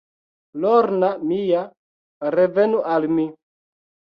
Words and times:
Lorna 0.63 1.09
mia, 1.33 1.61
revenu 2.37 2.83
al 2.95 3.07
mi! 3.19 3.29